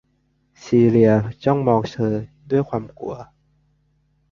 [0.63, 1.11] ซีเลีย
[1.43, 2.13] จ้องมองเธอ
[2.51, 3.15] ด้วยความกลัว